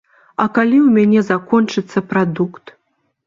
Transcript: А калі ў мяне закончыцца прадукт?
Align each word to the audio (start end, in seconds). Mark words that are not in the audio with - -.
А 0.43 0.45
калі 0.55 0.77
ў 0.77 0.87
мяне 0.95 1.21
закончыцца 1.27 2.03
прадукт? 2.13 2.65